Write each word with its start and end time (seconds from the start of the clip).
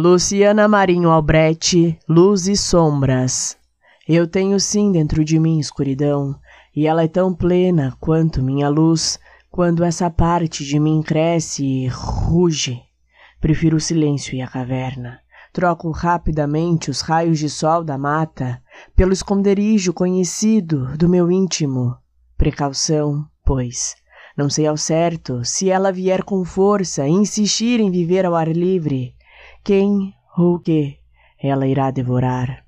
Luciana 0.00 0.68
Marinho 0.68 1.10
Albrecht, 1.10 1.98
Luz 2.08 2.46
e 2.46 2.56
Sombras. 2.56 3.58
Eu 4.06 4.28
tenho 4.28 4.60
sim 4.60 4.92
dentro 4.92 5.24
de 5.24 5.40
mim 5.40 5.58
escuridão, 5.58 6.38
e 6.72 6.86
ela 6.86 7.02
é 7.02 7.08
tão 7.08 7.34
plena 7.34 7.96
quanto 7.98 8.40
minha 8.40 8.68
luz. 8.68 9.18
Quando 9.50 9.82
essa 9.82 10.08
parte 10.08 10.64
de 10.64 10.78
mim 10.78 11.02
cresce 11.02 11.64
e 11.64 11.88
ruge, 11.88 12.80
prefiro 13.40 13.76
o 13.76 13.80
silêncio 13.80 14.36
e 14.36 14.40
a 14.40 14.46
caverna. 14.46 15.18
Troco 15.52 15.90
rapidamente 15.90 16.92
os 16.92 17.00
raios 17.00 17.40
de 17.40 17.50
sol 17.50 17.82
da 17.82 17.98
mata 17.98 18.62
pelo 18.94 19.12
esconderijo 19.12 19.92
conhecido 19.92 20.96
do 20.96 21.08
meu 21.08 21.28
íntimo. 21.28 21.96
Precaução, 22.36 23.26
pois, 23.44 23.96
não 24.36 24.48
sei 24.48 24.68
ao 24.68 24.76
certo 24.76 25.44
se 25.44 25.68
ela 25.68 25.90
vier 25.90 26.22
com 26.22 26.44
força 26.44 27.08
insistir 27.08 27.80
em 27.80 27.90
viver 27.90 28.24
ao 28.24 28.36
ar 28.36 28.46
livre 28.46 29.17
quem 29.68 30.14
ou 30.34 30.58
que 30.58 30.98
ela 31.38 31.66
irá 31.66 31.90
devorar. 31.90 32.67